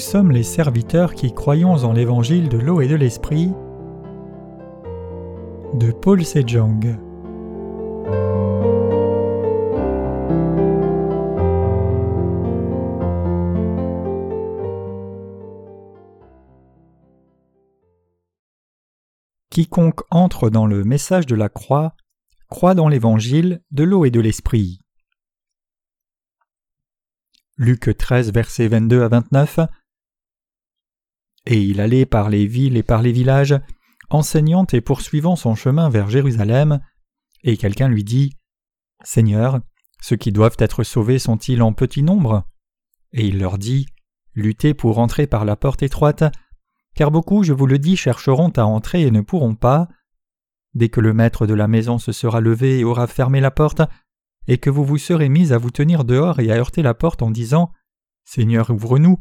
[0.00, 3.52] sommes les serviteurs qui croyons en l'évangile de l'eau et de l'esprit
[5.74, 6.98] de Paul Sejong.
[19.50, 21.94] Quiconque entre dans le message de la croix
[22.48, 24.80] croit dans l'évangile de l'eau et de l'esprit.
[27.56, 29.60] Luc 13, versets 22 à 29.
[31.46, 33.58] Et il allait par les villes et par les villages,
[34.10, 36.80] enseignant et poursuivant son chemin vers Jérusalem,
[37.42, 38.36] et quelqu'un lui dit
[39.02, 39.60] Seigneur,
[40.00, 42.44] ceux qui doivent être sauvés sont-ils en petit nombre?
[43.12, 43.86] Et il leur dit
[44.34, 46.24] Luttez pour entrer par la porte étroite,
[46.94, 49.88] car beaucoup, je vous le dis, chercheront à entrer et ne pourront pas.
[50.74, 53.82] Dès que le maître de la maison se sera levé et aura fermé la porte,
[54.46, 57.22] et que vous vous serez mis à vous tenir dehors et à heurter la porte
[57.22, 57.72] en disant
[58.24, 59.18] Seigneur, ouvre-nous,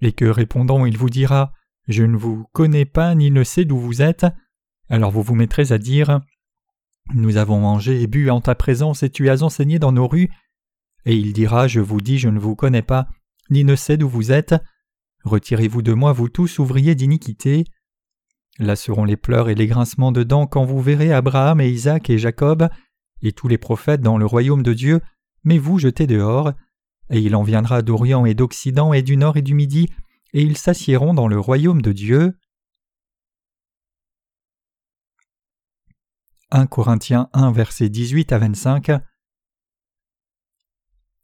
[0.00, 1.52] et que répondant il vous dira
[1.88, 4.26] Je ne vous connais pas ni ne sais d'où vous êtes,
[4.88, 6.20] alors vous vous mettrez à dire
[7.14, 10.30] Nous avons mangé et bu en ta présence et tu as enseigné dans nos rues,
[11.04, 13.08] et il dira Je vous dis, je ne vous connais pas,
[13.50, 14.54] ni ne sais d'où vous êtes,
[15.24, 17.64] Retirez-vous de moi, vous tous ouvriers d'iniquité.
[18.58, 22.10] Là seront les pleurs et les grincements de dents quand vous verrez Abraham et Isaac
[22.10, 22.68] et Jacob
[23.22, 25.00] et tous les prophètes dans le royaume de Dieu,
[25.44, 26.52] mais vous jetez dehors.
[27.10, 29.88] Et il en viendra d'Orient et d'Occident et du Nord et du Midi,
[30.32, 32.38] et ils s'assiéront dans le royaume de Dieu.
[36.50, 38.90] 1 Corinthiens 1 versets 18 à 25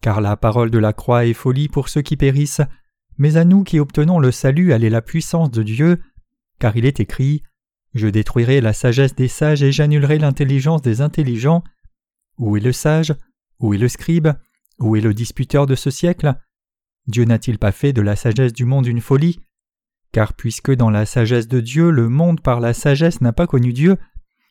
[0.01, 2.63] Car la parole de la croix est folie pour ceux qui périssent,
[3.19, 6.03] mais à nous qui obtenons le salut, elle est la puissance de Dieu,
[6.59, 7.43] car il est écrit
[7.95, 11.63] Je détruirai la sagesse des sages et j'annulerai l'intelligence des intelligents.
[12.39, 13.15] Où est le sage?
[13.59, 14.29] Où est le scribe?
[14.79, 16.37] Où est le disputeur de ce siècle?
[17.09, 19.41] Dieu n'a-t-il pas fait de la sagesse du monde une folie?
[20.13, 23.73] Car puisque dans la sagesse de Dieu le monde par la sagesse n'a pas connu
[23.73, 23.97] Dieu,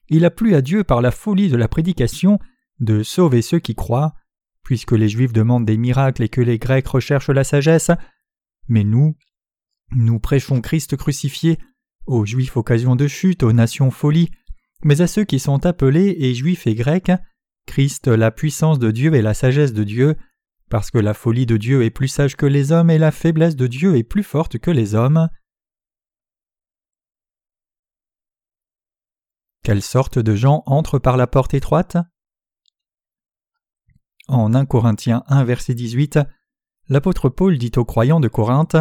[0.10, 2.40] il a plu à Dieu par la folie de la prédication
[2.80, 4.16] de sauver ceux qui croient,
[4.64, 7.92] puisque les Juifs demandent des miracles et que les Grecs recherchent la sagesse,
[8.68, 9.16] mais nous,
[9.92, 11.58] nous prêchons Christ crucifié,
[12.06, 14.30] aux Juifs occasion de chute, aux nations folie,
[14.84, 17.12] mais à ceux qui sont appelés et Juifs et Grecs,
[17.66, 20.16] Christ la puissance de Dieu et la sagesse de Dieu,
[20.70, 23.56] parce que la folie de Dieu est plus sage que les hommes et la faiblesse
[23.56, 25.30] de Dieu est plus forte que les hommes.
[29.64, 31.98] Quelle sorte de gens entrent par la porte étroite?
[34.28, 36.20] En 1 Corinthiens 1 verset 18,
[36.90, 38.76] l'apôtre Paul dit aux croyants de Corinthe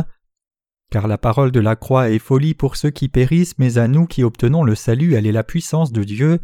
[0.90, 4.06] Car la parole de la croix est folie pour ceux qui périssent, mais à nous
[4.06, 6.40] qui obtenons le salut, elle est la puissance de Dieu.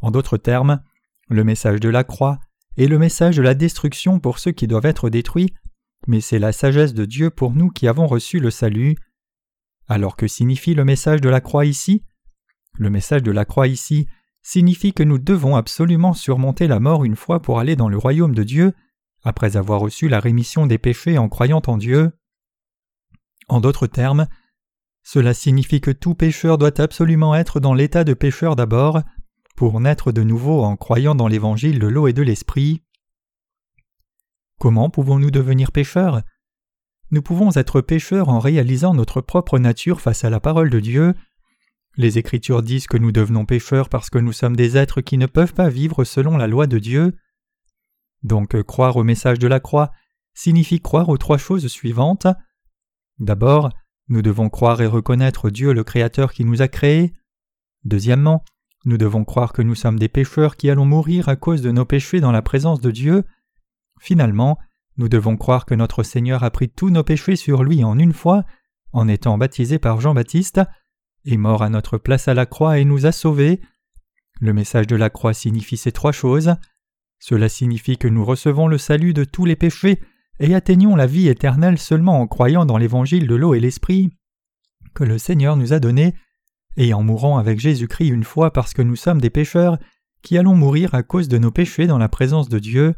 [0.00, 0.82] En d'autres termes,
[1.28, 2.38] le message de la croix
[2.76, 5.54] est le message de la destruction pour ceux qui doivent être détruits,
[6.06, 8.96] mais c'est la sagesse de Dieu pour nous qui avons reçu le salut.
[9.86, 12.04] Alors que signifie le message de la croix ici?
[12.78, 14.08] Le message de la croix ici
[14.42, 18.34] signifie que nous devons absolument surmonter la mort une fois pour aller dans le royaume
[18.34, 18.74] de Dieu,
[19.22, 22.12] après avoir reçu la rémission des péchés en croyant en Dieu.
[23.48, 24.26] En d'autres termes,
[25.02, 29.02] cela signifie que tout pécheur doit absolument être dans l'état de pécheur d'abord,
[29.56, 32.82] pour naître de nouveau en croyant dans l'évangile de l'eau et de l'esprit.
[34.58, 36.22] Comment pouvons-nous devenir pécheurs?
[37.10, 41.14] Nous pouvons être pécheurs en réalisant notre propre nature face à la parole de Dieu.
[41.96, 45.26] Les Écritures disent que nous devenons pécheurs parce que nous sommes des êtres qui ne
[45.26, 47.14] peuvent pas vivre selon la loi de Dieu.
[48.22, 49.92] Donc croire au message de la croix
[50.34, 52.26] signifie croire aux trois choses suivantes.
[53.18, 53.70] D'abord,
[54.08, 57.12] nous devons croire et reconnaître Dieu le Créateur qui nous a créés.
[57.84, 58.44] Deuxièmement,
[58.84, 61.84] nous devons croire que nous sommes des pécheurs qui allons mourir à cause de nos
[61.84, 63.24] péchés dans la présence de Dieu.
[64.00, 64.58] Finalement,
[64.96, 68.12] nous devons croire que notre Seigneur a pris tous nos péchés sur lui en une
[68.12, 68.44] fois,
[68.92, 70.60] en étant baptisé par Jean-Baptiste,
[71.24, 73.60] est mort à notre place à la croix et nous a sauvés.
[74.40, 76.54] Le message de la croix signifie ces trois choses.
[77.18, 80.00] Cela signifie que nous recevons le salut de tous les péchés
[80.40, 84.10] et atteignons la vie éternelle seulement en croyant dans l'évangile de l'eau et l'esprit
[84.94, 86.14] que le Seigneur nous a donné,
[86.76, 89.78] et en mourant avec Jésus-Christ une fois parce que nous sommes des pécheurs
[90.22, 92.94] qui allons mourir à cause de nos péchés dans la présence de Dieu.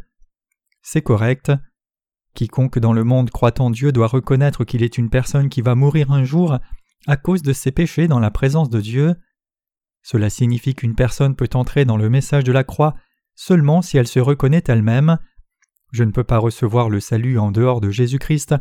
[0.82, 1.52] C'est correct.
[2.34, 5.74] Quiconque dans le monde croit en Dieu doit reconnaître qu'il est une personne qui va
[5.74, 6.58] mourir un jour
[7.06, 9.14] à cause de ses péchés dans la présence de Dieu.
[10.02, 12.94] Cela signifie qu'une personne peut entrer dans le message de la croix
[13.34, 15.18] seulement si elle se reconnaît elle-même.
[15.92, 18.54] Je ne peux pas recevoir le salut en dehors de Jésus-Christ,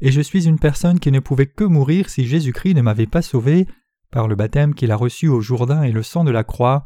[0.00, 3.22] et je suis une personne qui ne pouvait que mourir si Jésus-Christ ne m'avait pas
[3.22, 3.66] sauvé
[4.10, 6.84] par le baptême qu'il a reçu au Jourdain et le sang de la croix.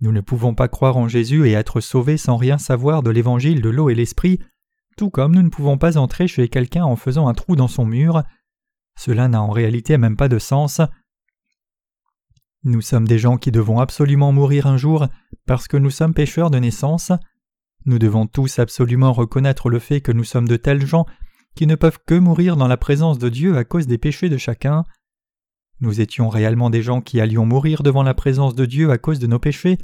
[0.00, 3.62] Nous ne pouvons pas croire en Jésus et être sauvés sans rien savoir de l'évangile
[3.62, 4.40] de l'eau et l'esprit,
[4.96, 7.86] tout comme nous ne pouvons pas entrer chez quelqu'un en faisant un trou dans son
[7.86, 8.22] mur.
[8.98, 10.80] cela n'a en réalité même pas de sens.
[12.64, 15.06] Nous sommes des gens qui devons absolument mourir un jour
[15.46, 17.12] parce que nous sommes pécheurs de naissance.
[17.84, 21.06] Nous devons tous absolument reconnaître le fait que nous sommes de tels gens
[21.54, 24.36] qui ne peuvent que mourir dans la présence de Dieu à cause des péchés de
[24.36, 24.84] chacun.
[25.80, 29.18] Nous étions réellement des gens qui allions mourir devant la présence de Dieu à cause
[29.18, 29.78] de nos péchés.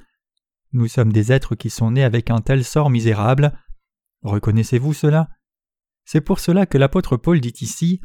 [0.72, 3.52] Nous sommes des êtres qui sont nés avec un tel sort misérable.
[4.22, 5.28] Reconnaissez-vous cela?
[6.04, 8.00] C'est pour cela que l'apôtre Paul dit ici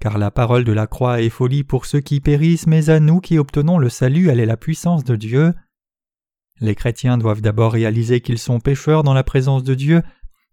[0.00, 3.20] Car la parole de la croix est folie pour ceux qui périssent, mais à nous
[3.20, 5.52] qui obtenons le salut, elle est la puissance de Dieu.
[6.60, 10.02] Les chrétiens doivent d'abord réaliser qu'ils sont pécheurs dans la présence de Dieu,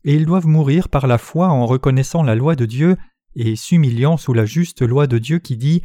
[0.03, 2.97] et ils doivent mourir par la foi en reconnaissant la loi de Dieu
[3.35, 5.81] et s'humiliant sous la juste loi de Dieu qui dit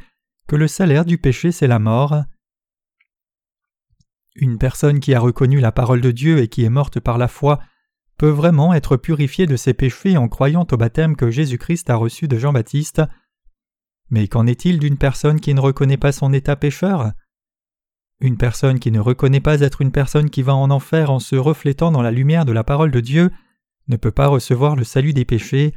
[0.50, 2.25] que le salaire du péché c'est la mort.
[4.35, 7.29] Une personne qui a reconnu la parole de Dieu et qui est morte par la
[7.29, 7.61] foi
[8.19, 12.26] peut vraiment être purifiée de ses péchés en croyant au baptême que Jésus-Christ a reçu
[12.26, 13.00] de Jean-Baptiste.
[14.11, 17.12] Mais qu'en est-il d'une personne qui ne reconnaît pas son état pécheur?
[18.19, 21.37] Une personne qui ne reconnaît pas être une personne qui va en enfer en se
[21.37, 23.31] reflétant dans la lumière de la parole de Dieu
[23.87, 25.76] ne peut pas recevoir le salut des péchés.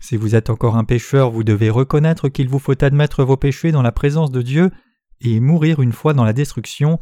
[0.00, 3.72] Si vous êtes encore un pécheur, vous devez reconnaître qu'il vous faut admettre vos péchés
[3.72, 4.70] dans la présence de Dieu
[5.20, 6.98] et mourir une fois dans la destruction.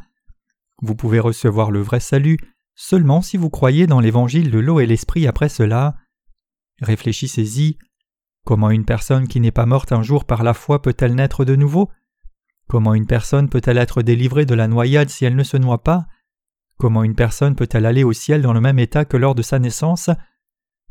[0.81, 2.39] Vous pouvez recevoir le vrai salut
[2.75, 5.97] seulement si vous croyez dans l'évangile de l'eau et l'esprit après cela.
[6.81, 7.79] Réfléchissez-y.
[8.45, 11.57] Comment une personne qui n'est pas morte un jour par la foi peut-elle naître de
[11.57, 11.91] nouveau?
[12.69, 16.07] Comment une personne peut-elle être délivrée de la noyade si elle ne se noie pas?
[16.77, 19.59] Comment une personne peut-elle aller au ciel dans le même état que lors de sa
[19.59, 20.11] naissance?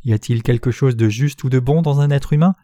[0.03, 2.55] Y a-t-il quelque chose de juste ou de bon dans un être humain?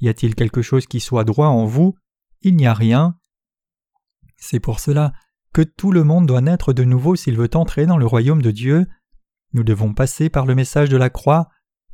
[0.00, 1.94] Y a-t-il quelque chose qui soit droit en vous?
[2.42, 3.18] Il n'y a rien.
[4.36, 5.12] C'est pour cela
[5.52, 8.50] que tout le monde doit naître de nouveau s'il veut entrer dans le royaume de
[8.50, 8.86] Dieu.
[9.52, 11.48] Nous devons passer par le message de la croix,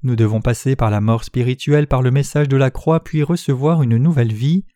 [0.05, 3.83] nous devons passer par la mort spirituelle par le message de la croix puis recevoir
[3.83, 4.67] une nouvelle vie.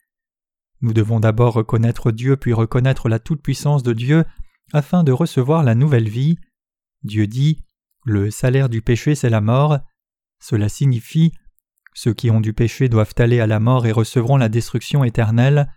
[0.81, 4.25] Nous devons d'abord reconnaître Dieu puis reconnaître la toute-puissance de Dieu
[4.73, 6.39] afin de recevoir la nouvelle vie.
[7.03, 7.63] Dieu dit
[8.07, 9.81] Le salaire du péché c'est la mort.
[10.41, 11.33] Cela signifie
[11.95, 15.73] Ceux qui ont du péché doivent aller à la mort et recevront la destruction éternelle.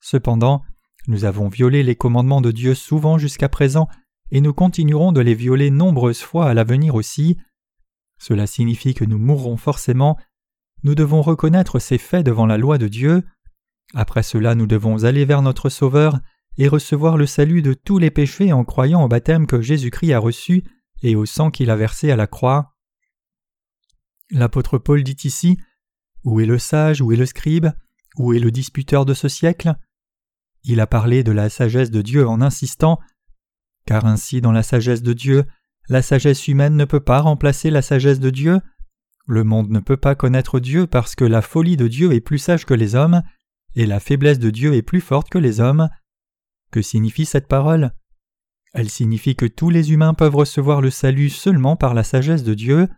[0.00, 0.62] Cependant,
[1.06, 3.88] nous avons violé les commandements de Dieu souvent jusqu'à présent,
[4.30, 7.36] et nous continuerons de les violer nombreuses fois à l'avenir aussi.
[8.18, 10.18] Cela signifie que nous mourrons forcément.
[10.82, 13.22] Nous devons reconnaître ces faits devant la loi de Dieu.
[13.94, 16.18] Après cela, nous devons aller vers notre Sauveur
[16.56, 20.18] et recevoir le salut de tous les péchés en croyant au baptême que Jésus-Christ a
[20.18, 20.64] reçu
[21.02, 22.73] et au sang qu'il a versé à la croix.
[24.34, 25.58] L'apôtre Paul dit ici
[26.24, 27.68] Où est le sage, où est le scribe,
[28.18, 29.76] où est le disputeur de ce siècle?
[30.64, 32.98] Il a parlé de la sagesse de Dieu en insistant
[33.86, 35.44] Car ainsi dans la sagesse de Dieu,
[35.88, 38.60] la sagesse humaine ne peut pas remplacer la sagesse de Dieu.
[39.26, 42.38] Le monde ne peut pas connaître Dieu parce que la folie de Dieu est plus
[42.38, 43.22] sage que les hommes,
[43.76, 45.88] et la faiblesse de Dieu est plus forte que les hommes.
[46.72, 47.92] Que signifie cette parole?
[48.72, 52.54] Elle signifie que tous les humains peuvent recevoir le salut seulement par la sagesse de
[52.54, 52.88] Dieu.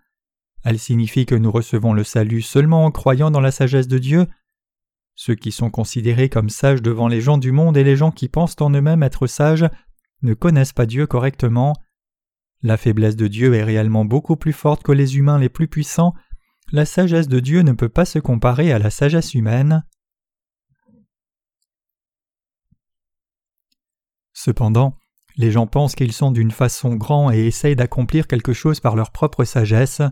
[0.66, 4.26] Elle signifie que nous recevons le salut seulement en croyant dans la sagesse de Dieu.
[5.14, 8.28] Ceux qui sont considérés comme sages devant les gens du monde et les gens qui
[8.28, 9.66] pensent en eux-mêmes être sages
[10.22, 11.72] ne connaissent pas Dieu correctement.
[12.62, 16.14] La faiblesse de Dieu est réellement beaucoup plus forte que les humains les plus puissants.
[16.72, 19.84] La sagesse de Dieu ne peut pas se comparer à la sagesse humaine.
[24.32, 24.98] Cependant,
[25.36, 29.12] les gens pensent qu'ils sont d'une façon grand et essayent d'accomplir quelque chose par leur
[29.12, 30.02] propre sagesse.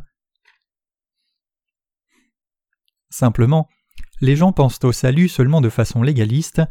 [3.11, 3.69] Simplement,
[4.21, 6.63] les gens pensent au salut seulement de façon légaliste.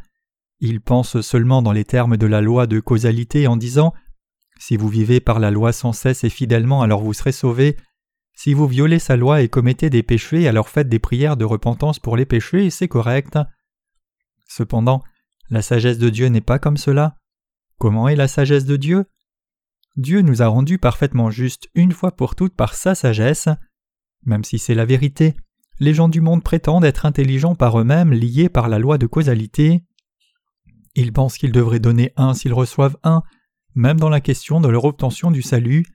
[0.59, 3.93] Ils pensent seulement dans les termes de la loi de causalité en disant
[4.59, 7.77] Si vous vivez par la loi sans cesse et fidèlement, alors vous serez sauvés.
[8.35, 11.99] Si vous violez sa loi et commettez des péchés, alors faites des prières de repentance
[11.99, 13.37] pour les péchés et c'est correct.
[14.47, 15.03] Cependant,
[15.49, 17.17] la sagesse de Dieu n'est pas comme cela.
[17.77, 19.05] Comment est la sagesse de Dieu?
[19.95, 23.49] Dieu nous a rendus parfaitement justes une fois pour toutes par sa sagesse.
[24.25, 25.35] Même si c'est la vérité,
[25.79, 29.83] les gens du monde prétendent être intelligents par eux-mêmes, liés par la loi de causalité.
[30.95, 33.23] Ils pensent qu'ils devraient donner un s'ils reçoivent un,
[33.75, 35.85] même dans la question de leur obtention du salut.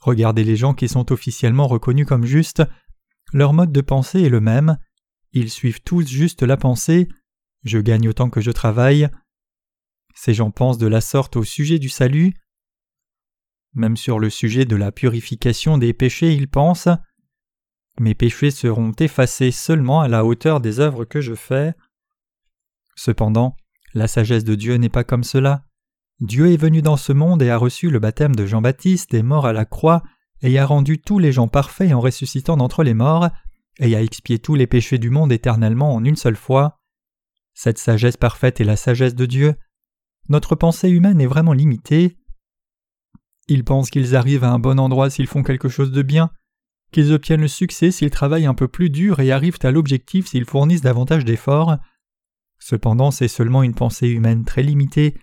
[0.00, 2.62] Regardez les gens qui sont officiellement reconnus comme justes.
[3.32, 4.78] Leur mode de pensée est le même.
[5.32, 7.08] Ils suivent tous juste la pensée
[7.62, 9.08] Je gagne autant que je travaille.
[10.14, 12.34] Ces gens pensent de la sorte au sujet du salut.
[13.74, 16.88] Même sur le sujet de la purification des péchés, ils pensent
[18.00, 21.74] Mes péchés seront effacés seulement à la hauteur des œuvres que je fais.
[22.96, 23.56] Cependant,
[23.92, 25.66] la sagesse de Dieu n'est pas comme cela.
[26.18, 29.44] Dieu est venu dans ce monde et a reçu le baptême de Jean-Baptiste, est mort
[29.44, 30.02] à la croix,
[30.40, 33.28] et a rendu tous les gens parfaits en ressuscitant d'entre les morts,
[33.78, 36.80] et a expié tous les péchés du monde éternellement en une seule fois.
[37.52, 39.56] Cette sagesse parfaite est la sagesse de Dieu.
[40.30, 42.16] Notre pensée humaine est vraiment limitée.
[43.46, 46.30] Ils pensent qu'ils arrivent à un bon endroit s'ils font quelque chose de bien,
[46.92, 50.44] qu'ils obtiennent le succès s'ils travaillent un peu plus dur et arrivent à l'objectif s'ils
[50.44, 51.78] fournissent davantage d'efforts.
[52.58, 55.16] Cependant, c'est seulement une pensée humaine très limitée.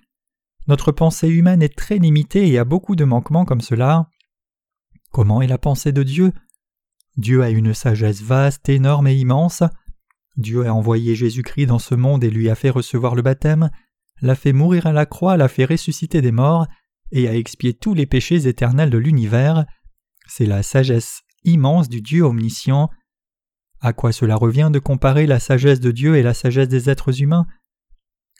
[0.68, 4.10] Notre pensée humaine est très limitée et a beaucoup de manquements comme cela.
[5.12, 6.34] Comment est la pensée de Dieu?
[7.16, 9.64] Dieu a une sagesse vaste, énorme et immense.
[10.36, 13.72] Dieu a envoyé Jésus-Christ dans ce monde et lui a fait recevoir le baptême,
[14.22, 16.68] l'a fait mourir à la croix, l'a fait ressusciter des morts,
[17.12, 19.66] et a expié tous les péchés éternels de l'univers.
[20.28, 22.90] C'est la sagesse immense du Dieu omniscient.
[23.80, 27.22] À quoi cela revient de comparer la sagesse de Dieu et la sagesse des êtres
[27.22, 27.46] humains?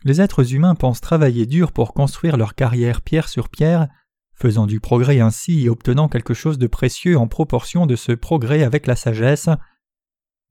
[0.04, 3.88] Les êtres humains pensent travailler dur pour construire leur carrière pierre sur pierre,
[4.34, 8.64] faisant du progrès ainsi et obtenant quelque chose de précieux en proportion de ce progrès
[8.64, 9.50] avec la sagesse.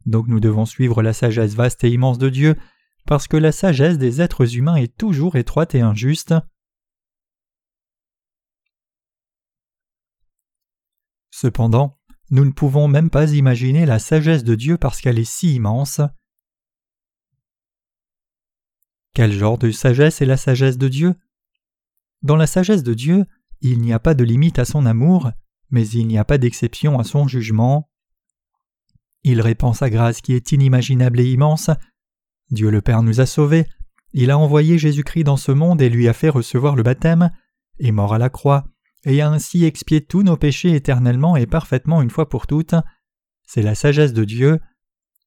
[0.05, 2.57] Donc nous devons suivre la sagesse vaste et immense de Dieu,
[3.07, 6.35] parce que la sagesse des êtres humains est toujours étroite et injuste.
[11.31, 11.96] Cependant,
[12.31, 16.01] nous ne pouvons même pas imaginer la sagesse de Dieu parce qu'elle est si immense.
[19.15, 21.15] Quel genre de sagesse est la sagesse de Dieu?
[22.23, 23.25] Dans la sagesse de Dieu,
[23.61, 25.31] il n'y a pas de limite à son amour,
[25.71, 27.89] mais il n'y a pas d'exception à son jugement.
[29.23, 31.71] Il répand sa grâce qui est inimaginable et immense.
[32.51, 33.67] Dieu le Père nous a sauvés,
[34.13, 37.31] il a envoyé Jésus-Christ dans ce monde et lui a fait recevoir le baptême,
[37.79, 38.65] est mort à la croix,
[39.07, 42.75] et a ainsi expié tous nos péchés éternellement et parfaitement une fois pour toutes.
[43.47, 44.61] C'est la sagesse de Dieu.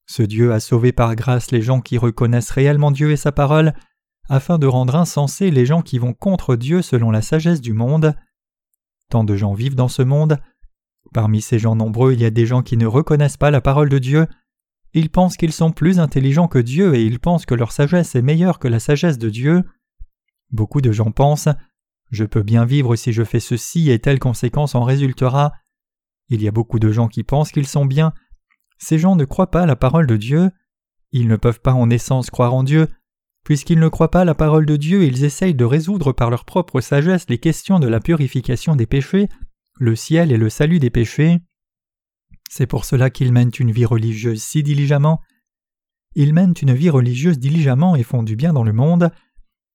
[0.06, 3.74] Ce Dieu a sauvé par grâce les gens qui reconnaissent réellement Dieu et sa parole,
[4.28, 8.14] afin de rendre insensés les gens qui vont contre Dieu selon la sagesse du monde.
[9.10, 10.40] Tant de gens vivent dans ce monde.
[11.14, 13.90] Parmi ces gens nombreux, il y a des gens qui ne reconnaissent pas la parole
[13.90, 14.28] de Dieu.
[14.94, 18.22] Ils pensent qu'ils sont plus intelligents que Dieu et ils pensent que leur sagesse est
[18.22, 19.64] meilleure que la sagesse de Dieu.
[20.52, 21.50] Beaucoup de gens pensent
[22.10, 25.54] Je peux bien vivre si je fais ceci et telle conséquence en résultera.
[26.30, 28.14] Il y a beaucoup de gens qui pensent qu'ils sont bien.
[28.78, 30.52] Ces gens ne croient pas la parole de Dieu.
[31.12, 32.88] Ils ne peuvent pas en essence croire en Dieu,
[33.44, 36.82] Puisqu'ils ne croient pas la parole de Dieu, ils essayent de résoudre par leur propre
[36.82, 39.28] sagesse les questions de la purification des péchés,
[39.80, 41.40] le ciel et le salut des péchés.
[42.50, 45.22] C'est pour cela qu'ils mènent une vie religieuse si diligemment.
[46.16, 49.12] Ils mènent une vie religieuse diligemment et font du bien dans le monde.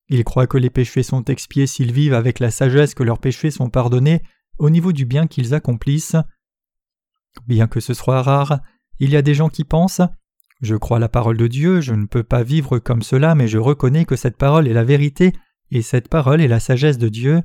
[0.09, 3.51] Ils croient que les péchés sont expiés s'ils vivent avec la sagesse que leurs péchés
[3.51, 4.23] sont pardonnés
[4.59, 6.17] au niveau du bien qu'ils accomplissent.
[7.47, 8.61] Bien que ce soit rare,
[9.01, 10.03] il y a des gens qui pensent
[10.65, 13.59] je crois la parole de Dieu, je ne peux pas vivre comme cela, mais je
[13.59, 15.33] reconnais que cette parole est la vérité,
[15.71, 17.43] et cette parole est la sagesse de Dieu.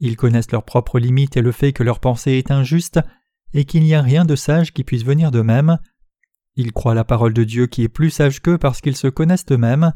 [0.00, 3.00] Ils connaissent leurs propres limites et le fait que leur pensée est injuste,
[3.54, 5.78] et qu'il n'y a rien de sage qui puisse venir d'eux-mêmes.
[6.56, 9.46] Ils croient la parole de Dieu qui est plus sage qu'eux parce qu'ils se connaissent
[9.50, 9.94] eux-mêmes.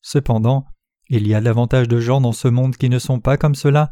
[0.00, 0.64] Cependant,
[1.08, 3.90] il y a davantage de gens dans ce monde qui ne sont pas comme cela.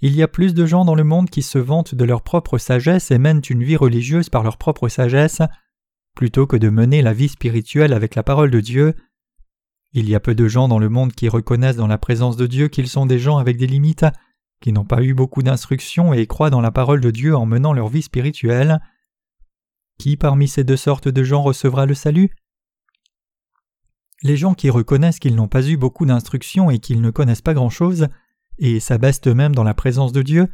[0.00, 2.58] Il y a plus de gens dans le monde qui se vantent de leur propre
[2.58, 5.40] sagesse et mènent une vie religieuse par leur propre sagesse
[6.14, 8.94] plutôt que de mener la vie spirituelle avec la parole de Dieu.
[9.92, 12.46] Il y a peu de gens dans le monde qui reconnaissent dans la présence de
[12.46, 14.06] Dieu qu'ils sont des gens avec des limites,
[14.60, 17.72] qui n'ont pas eu beaucoup d'instruction et croient dans la parole de Dieu en menant
[17.72, 18.80] leur vie spirituelle.
[19.98, 22.30] Qui parmi ces deux sortes de gens recevra le salut?
[24.22, 27.54] Les gens qui reconnaissent qu'ils n'ont pas eu beaucoup d'instruction et qu'ils ne connaissent pas
[27.54, 28.08] grand-chose,
[28.58, 30.48] et s'abaissent eux-mêmes dans la présence de Dieu,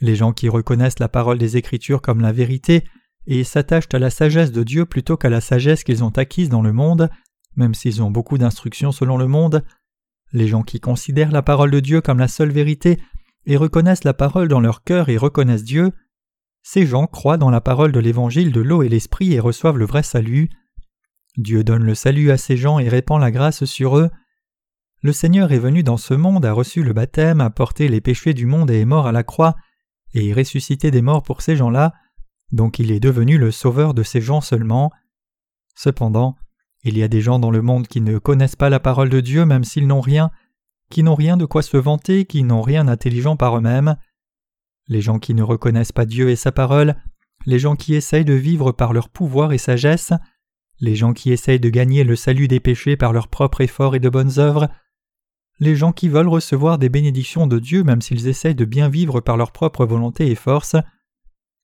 [0.00, 2.84] les gens qui reconnaissent la parole des Écritures comme la vérité
[3.26, 6.62] et s'attachent à la sagesse de Dieu plutôt qu'à la sagesse qu'ils ont acquise dans
[6.62, 7.10] le monde,
[7.56, 9.62] même s'ils ont beaucoup d'instructions selon le monde.
[10.32, 12.98] Les gens qui considèrent la parole de Dieu comme la seule vérité
[13.46, 15.92] et reconnaissent la parole dans leur cœur et reconnaissent Dieu,
[16.62, 19.86] ces gens croient dans la parole de l'évangile de l'eau et l'esprit et reçoivent le
[19.86, 20.50] vrai salut.
[21.36, 24.10] Dieu donne le salut à ces gens et répand la grâce sur eux.
[25.02, 28.34] Le Seigneur est venu dans ce monde, a reçu le baptême, a porté les péchés
[28.34, 29.56] du monde et est mort à la croix,
[30.12, 31.94] et est ressuscité des morts pour ces gens-là,
[32.52, 34.90] donc il est devenu le sauveur de ces gens seulement.
[35.74, 36.36] Cependant,
[36.82, 39.20] il y a des gens dans le monde qui ne connaissent pas la parole de
[39.20, 40.30] Dieu même s'ils n'ont rien,
[40.90, 43.96] qui n'ont rien de quoi se vanter, qui n'ont rien d'intelligent par eux-mêmes.
[44.88, 46.96] Les gens qui ne reconnaissent pas Dieu et sa parole,
[47.46, 50.12] les gens qui essayent de vivre par leur pouvoir et sagesse,
[50.80, 54.00] les gens qui essayent de gagner le salut des péchés par leur propre effort et
[54.00, 54.68] de bonnes œuvres,
[55.58, 59.20] les gens qui veulent recevoir des bénédictions de Dieu même s'ils essayent de bien vivre
[59.20, 60.76] par leur propre volonté et force,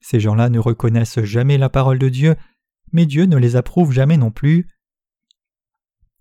[0.01, 2.37] ces gens-là ne reconnaissent jamais la parole de Dieu,
[2.93, 4.69] mais Dieu ne les approuve jamais non plus.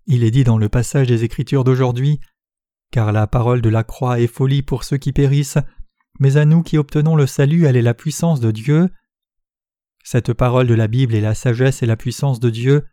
[0.06, 2.20] Il est dit dans le passage des Écritures d'aujourd'hui
[2.90, 5.58] Car la parole de la croix est folie pour ceux qui périssent,
[6.18, 8.88] mais à nous qui obtenons le salut, elle est la puissance de Dieu.
[10.08, 12.86] Cette parole de la Bible est la sagesse et la puissance de Dieu.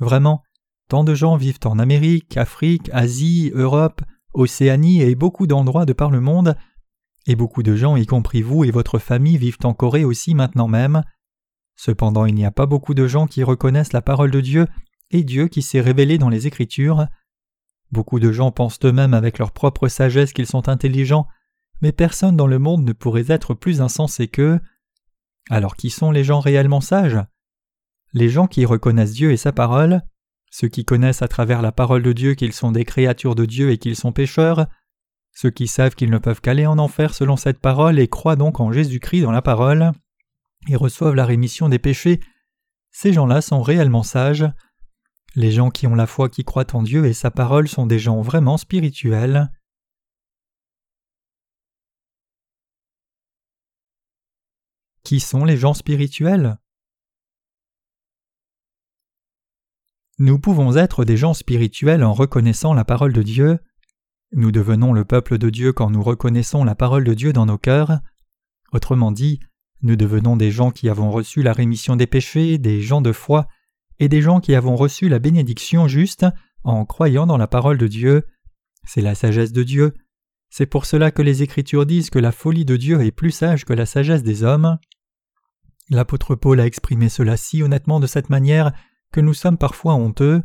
[0.00, 0.42] Vraiment,
[0.88, 4.00] tant de gens vivent en Amérique, Afrique, Asie, Europe,
[4.32, 6.56] Océanie et beaucoup d'endroits de par le monde,
[7.26, 10.66] et beaucoup de gens, y compris vous et votre famille, vivent en Corée aussi maintenant
[10.66, 11.02] même.
[11.76, 14.66] Cependant, il n'y a pas beaucoup de gens qui reconnaissent la parole de Dieu
[15.10, 17.06] et Dieu qui s'est révélé dans les Écritures.
[17.92, 21.26] Beaucoup de gens pensent eux-mêmes avec leur propre sagesse qu'ils sont intelligents,
[21.82, 24.58] mais personne dans le monde ne pourrait être plus insensé qu'eux.
[25.50, 27.20] Alors qui sont les gens réellement sages?
[28.12, 30.02] Les gens qui reconnaissent Dieu et sa parole,
[30.50, 33.70] ceux qui connaissent à travers la parole de Dieu qu'ils sont des créatures de Dieu
[33.70, 34.66] et qu'ils sont pécheurs,
[35.32, 38.58] ceux qui savent qu'ils ne peuvent qu'aller en enfer selon cette parole et croient donc
[38.58, 39.92] en Jésus-Christ dans la parole,
[40.68, 42.20] et reçoivent la rémission des péchés,
[42.90, 44.46] ces gens-là sont réellement sages.
[45.34, 47.98] Les gens qui ont la foi qui croient en Dieu et sa parole sont des
[47.98, 49.50] gens vraiment spirituels.
[55.06, 56.58] Qui sont les gens spirituels?
[60.18, 63.60] Nous pouvons être des gens spirituels en reconnaissant la parole de Dieu.
[64.32, 67.56] Nous devenons le peuple de Dieu quand nous reconnaissons la parole de Dieu dans nos
[67.56, 68.00] cœurs.
[68.72, 69.38] Autrement dit,
[69.80, 73.46] nous devenons des gens qui avons reçu la rémission des péchés, des gens de foi,
[74.00, 76.26] et des gens qui avons reçu la bénédiction juste
[76.64, 78.26] en croyant dans la parole de Dieu.
[78.82, 79.94] C'est la sagesse de Dieu.
[80.50, 83.64] C'est pour cela que les Écritures disent que la folie de Dieu est plus sage
[83.64, 84.78] que la sagesse des hommes.
[85.88, 88.72] L'apôtre Paul a exprimé cela si honnêtement de cette manière
[89.12, 90.42] que nous sommes parfois honteux.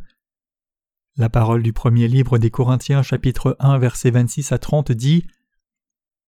[1.16, 5.26] La parole du premier livre des Corinthiens chapitre 1 versets 26 à 30 dit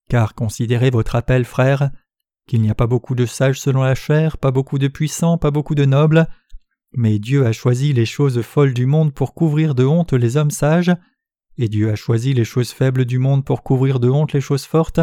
[0.08, 1.90] Car considérez votre appel, frères,
[2.46, 5.52] qu'il n'y a pas beaucoup de sages selon la chair, pas beaucoup de puissants, pas
[5.52, 6.26] beaucoup de nobles,
[6.92, 10.50] mais Dieu a choisi les choses folles du monde pour couvrir de honte les hommes
[10.50, 10.94] sages,
[11.56, 14.64] et Dieu a choisi les choses faibles du monde pour couvrir de honte les choses
[14.64, 15.00] fortes,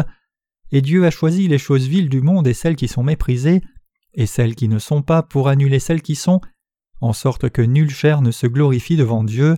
[0.70, 3.62] et Dieu a choisi les choses viles du monde et celles qui sont méprisées,
[4.14, 6.40] et celles qui ne sont pas pour annuler celles qui sont,
[7.00, 9.56] en sorte que nulle chair ne se glorifie devant Dieu.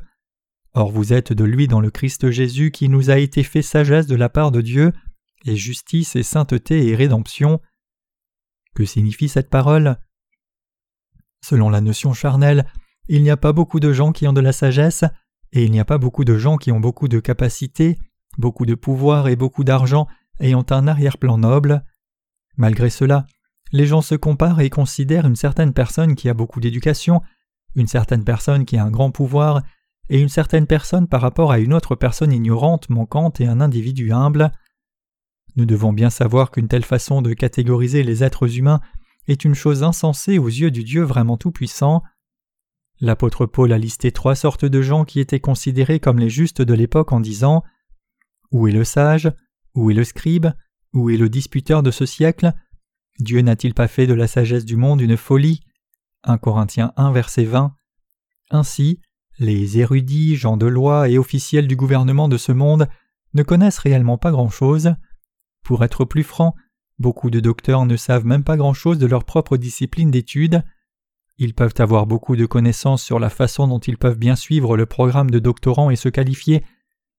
[0.73, 4.07] Or vous êtes de lui dans le Christ Jésus qui nous a été fait sagesse
[4.07, 4.93] de la part de Dieu,
[5.45, 7.61] et justice et sainteté et rédemption.
[8.75, 9.99] Que signifie cette parole?
[11.45, 12.67] Selon la notion charnelle,
[13.09, 15.05] il n'y a pas beaucoup de gens qui ont de la sagesse,
[15.53, 17.99] et il n'y a pas beaucoup de gens qui ont beaucoup de capacités,
[18.38, 20.09] beaucoup de pouvoir et beaucoup d'argent
[20.40, 21.85] ont un arrière-plan noble.
[22.57, 23.27] Malgré cela,
[23.75, 27.23] les gens se comparent et considèrent une certaine personne qui a beaucoup d'éducation,
[27.75, 29.63] une certaine personne qui a un grand pouvoir,
[30.09, 34.13] et une certaine personne par rapport à une autre personne ignorante, manquante et un individu
[34.13, 34.53] humble.
[35.57, 38.81] Nous devons bien savoir qu'une telle façon de catégoriser les êtres humains
[39.27, 42.05] est une chose insensée aux yeux du Dieu vraiment tout-puissant.
[43.01, 46.75] L'apôtre Paul a listé trois sortes de gens qui étaient considérés comme les justes de
[46.75, 47.65] l'époque en disant
[48.53, 49.33] Où est le sage?
[49.75, 50.47] Où est le scribe?
[50.93, 52.55] Où est le disputeur de ce siècle?
[53.20, 55.61] Dieu n'a-t-il pas fait de la sagesse du monde une folie?
[56.24, 57.74] 1 Corinthiens 1 verset 20
[58.50, 59.00] Ainsi,
[59.38, 62.88] les érudits, gens de loi et officiels du gouvernement de ce monde
[63.35, 64.94] ne connaissent réellement pas grand-chose.
[65.64, 66.55] Pour être plus franc,
[66.98, 70.62] beaucoup de docteurs ne savent même pas grand-chose de leur propre discipline d'études.
[71.38, 74.87] Ils peuvent avoir beaucoup de connaissances sur la façon dont ils peuvent bien suivre le
[74.87, 76.64] programme de doctorant et se qualifier,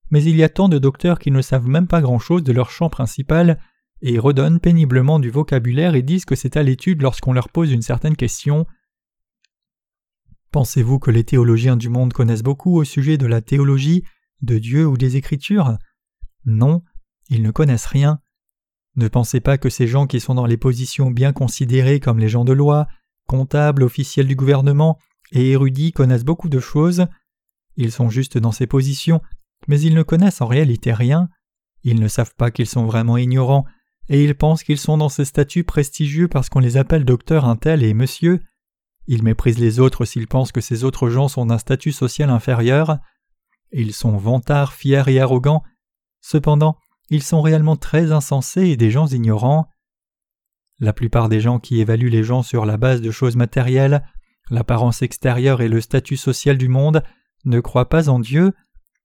[0.09, 2.69] mais il y a tant de docteurs qui ne savent même pas grand-chose de leur
[2.69, 3.59] champ principal
[4.07, 7.81] et redonnent péniblement du vocabulaire et disent que c'est à l'étude lorsqu'on leur pose une
[7.81, 8.67] certaine question.
[10.51, 14.03] Pensez-vous que les théologiens du monde connaissent beaucoup au sujet de la théologie,
[14.43, 15.79] de Dieu ou des Écritures?
[16.45, 16.83] Non,
[17.29, 18.19] ils ne connaissent rien.
[18.95, 22.29] Ne pensez pas que ces gens qui sont dans les positions bien considérées comme les
[22.29, 22.87] gens de loi,
[23.27, 24.99] comptables, officiels du gouvernement
[25.31, 27.07] et érudits connaissent beaucoup de choses.
[27.75, 29.19] Ils sont juste dans ces positions,
[29.67, 31.27] mais ils ne connaissent en réalité rien.
[31.83, 33.65] Ils ne savent pas qu'ils sont vraiment ignorants,
[34.09, 37.55] et ils pensent qu'ils sont dans ces statuts prestigieux parce qu'on les appelle docteur un
[37.55, 38.39] tel et monsieur.
[39.07, 42.97] Ils méprisent les autres s'ils pensent que ces autres gens sont d'un statut social inférieur.
[43.71, 45.63] Ils sont vantards, fiers et arrogants.
[46.21, 46.77] Cependant,
[47.09, 49.67] ils sont réellement très insensés et des gens ignorants.
[50.79, 54.03] La plupart des gens qui évaluent les gens sur la base de choses matérielles,
[54.49, 57.03] l'apparence extérieure et le statut social du monde
[57.45, 58.53] ne croient pas en Dieu,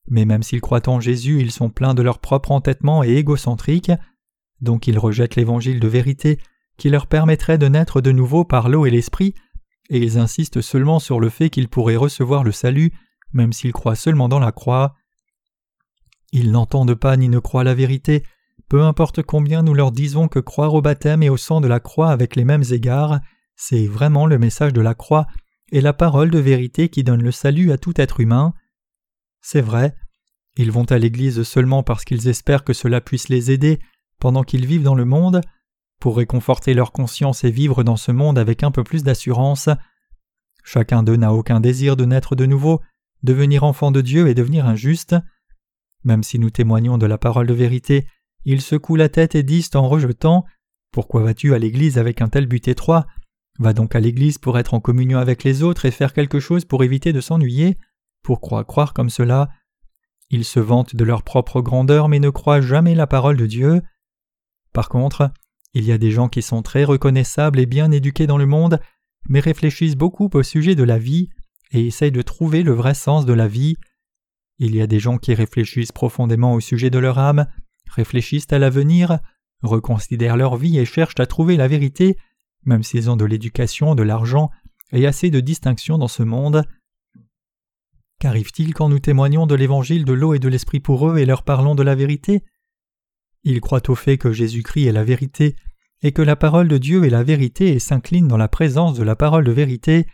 [0.09, 3.93] mais même s'ils croient en Jésus, ils sont pleins de leur propre entêtement et égocentriques,
[4.61, 6.39] donc ils rejettent l'évangile de vérité
[6.77, 9.35] qui leur permettrait de naître de nouveau par l'eau et l'esprit,
[9.91, 12.93] et ils insistent seulement sur le fait qu'ils pourraient recevoir le salut,
[13.33, 14.95] même s'ils croient seulement dans la croix.
[16.33, 18.23] Ils n'entendent pas ni ne croient la vérité,
[18.69, 21.81] peu importe combien nous leur disons que croire au baptême et au sang de la
[21.81, 23.21] croix avec les mêmes égards,
[23.57, 25.27] c'est vraiment le message de la croix
[25.73, 28.55] et la parole de vérité qui donne le salut à tout être humain.
[29.43, 29.95] C'est vrai,
[30.57, 33.81] ils vont à l'Église seulement parce qu'ils espèrent que cela puisse les aider
[34.21, 35.41] pendant qu'ils vivent dans le monde,
[36.01, 39.69] pour réconforter leur conscience et vivre dans ce monde avec un peu plus d'assurance.
[40.65, 42.81] Chacun d'eux n'a aucun désir de naître de nouveau,
[43.23, 45.17] devenir enfant de Dieu et devenir injuste.
[46.05, 48.07] Même si nous témoignons de la parole de vérité,
[48.45, 50.45] ils secouent la tête et disent en rejetant
[50.93, 53.07] Pourquoi vas-tu à l'église avec un tel but étroit?
[53.59, 56.65] Va donc à l'église pour être en communion avec les autres et faire quelque chose
[56.65, 57.77] pour éviter de s'ennuyer.
[58.23, 59.51] Pourquoi croire comme cela
[60.31, 63.83] Ils se vantent de leur propre grandeur mais ne croient jamais la parole de Dieu.
[64.73, 65.31] Par contre,
[65.75, 68.81] il y a des gens qui sont très reconnaissables et bien éduqués dans le monde,
[69.29, 71.29] mais réfléchissent beaucoup au sujet de la vie
[71.73, 73.77] et essayent de trouver le vrai sens de la vie.
[74.59, 77.47] Il y a des gens qui réfléchissent profondément au sujet de leur âme,
[77.89, 79.21] réfléchissent à l'avenir,
[79.63, 82.17] reconsidèrent leur vie et cherchent à trouver la vérité,
[82.65, 84.51] même s'ils ont de l'éducation, de l'argent
[84.93, 86.65] et assez de distinction dans ce monde.
[88.19, 91.43] Qu'arrive-t-il quand nous témoignons de l'évangile de l'eau et de l'esprit pour eux et leur
[91.43, 92.45] parlons de la vérité?
[93.45, 95.57] Ils croient au fait que Jésus-Christ est la vérité
[96.03, 99.03] et que la parole de Dieu est la vérité et s'inclinent dans la présence de
[99.03, 100.07] la parole de vérité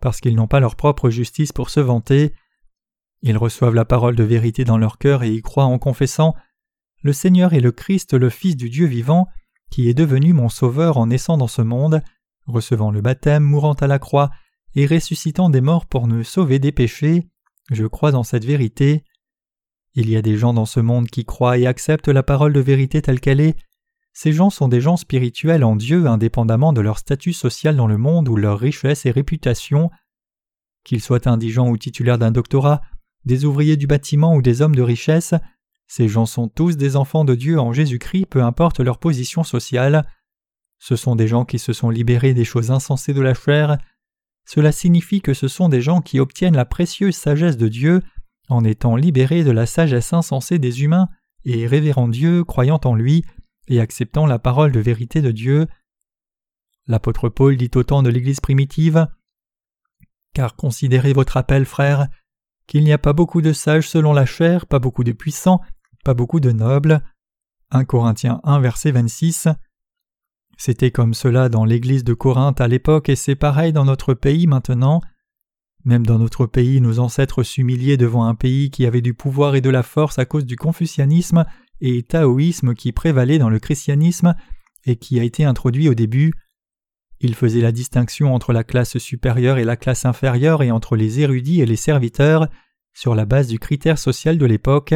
[0.00, 2.34] parce qu'ils n'ont pas leur propre justice pour se vanter.
[3.22, 6.34] Ils reçoivent la parole de vérité dans leur cœur et y croient en confessant
[7.02, 9.28] Le Seigneur est le Christ, le Fils du Dieu vivant,
[9.70, 12.02] qui est devenu mon Sauveur en naissant dans ce monde,
[12.46, 14.30] recevant le baptême, mourant à la croix,
[14.74, 17.28] et ressuscitant des morts pour nous sauver des péchés.
[17.70, 19.04] Je crois en cette vérité.
[19.94, 22.60] Il y a des gens dans ce monde qui croient et acceptent la parole de
[22.60, 23.56] vérité telle qu'elle est.
[24.14, 27.98] Ces gens sont des gens spirituels en Dieu indépendamment de leur statut social dans le
[27.98, 29.90] monde ou leur richesse et réputation.
[30.84, 32.80] Qu'ils soient indigents ou titulaires d'un doctorat,
[33.24, 35.34] des ouvriers du bâtiment ou des hommes de richesse,
[35.86, 40.06] ces gens sont tous des enfants de Dieu en Jésus-Christ, peu importe leur position sociale.
[40.78, 43.76] Ce sont des gens qui se sont libérés des choses insensées de la chair.
[44.46, 48.02] Cela signifie que ce sont des gens qui obtiennent la précieuse sagesse de Dieu
[48.52, 51.08] en étant libérés de la sagesse insensée des humains
[51.44, 53.24] et révérant Dieu, croyant en lui
[53.68, 55.66] et acceptant la parole de vérité de Dieu.
[56.86, 59.06] L'apôtre Paul dit au temps de l'Église primitive
[60.34, 62.08] Car considérez votre appel, frères,
[62.66, 65.60] qu'il n'y a pas beaucoup de sages selon la chair, pas beaucoup de puissants,
[66.04, 67.02] pas beaucoup de nobles.
[67.70, 69.48] 1 Corinthiens 1 verset 26.
[70.58, 74.46] C'était comme cela dans l'église de Corinthe à l'époque et c'est pareil dans notre pays
[74.46, 75.00] maintenant.
[75.84, 79.60] Même dans notre pays, nos ancêtres s'humiliaient devant un pays qui avait du pouvoir et
[79.60, 81.44] de la force à cause du confucianisme
[81.80, 84.36] et taoïsme qui prévalait dans le christianisme
[84.84, 86.32] et qui a été introduit au début.
[87.20, 91.20] Il faisait la distinction entre la classe supérieure et la classe inférieure et entre les
[91.20, 92.48] érudits et les serviteurs
[92.94, 94.94] sur la base du critère social de l'époque.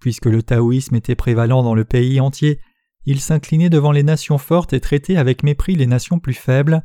[0.00, 2.60] Puisque le taoïsme était prévalent dans le pays entier,
[3.04, 6.84] il s'inclinait devant les nations fortes et traitait avec mépris les nations plus faibles.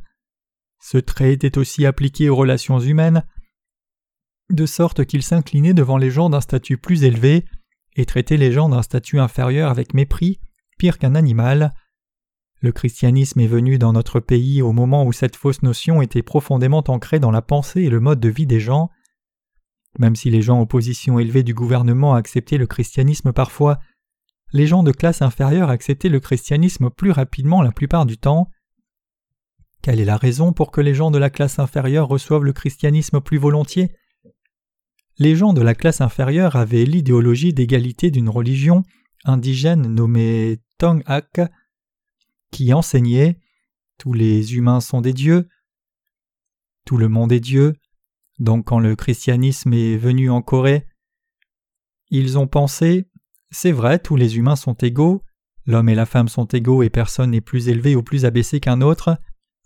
[0.84, 3.24] Ce trait était aussi appliqué aux relations humaines,
[4.50, 7.44] de sorte qu'il s'inclinait devant les gens d'un statut plus élevé
[7.94, 10.40] et traitait les gens d'un statut inférieur avec mépris,
[10.78, 11.72] pire qu'un animal.
[12.60, 16.82] Le christianisme est venu dans notre pays au moment où cette fausse notion était profondément
[16.88, 18.90] ancrée dans la pensée et le mode de vie des gens.
[20.00, 23.78] Même si les gens en position élevée du gouvernement acceptaient le christianisme parfois,
[24.52, 28.50] les gens de classe inférieure acceptaient le christianisme plus rapidement la plupart du temps.
[29.82, 33.20] Quelle est la raison pour que les gens de la classe inférieure reçoivent le christianisme
[33.20, 33.90] plus volontiers?
[35.18, 38.84] Les gens de la classe inférieure avaient l'idéologie d'égalité d'une religion
[39.24, 41.40] indigène nommée Tong-Ak,
[42.50, 43.38] qui enseignait
[43.98, 45.48] Tous les humains sont des dieux,
[46.84, 47.74] tout le monde est Dieu,
[48.38, 50.86] donc quand le christianisme est venu en Corée,
[52.10, 53.08] ils ont pensé
[53.52, 55.22] c'est vrai, tous les humains sont égaux,
[55.66, 58.80] l'homme et la femme sont égaux et personne n'est plus élevé ou plus abaissé qu'un
[58.80, 59.18] autre,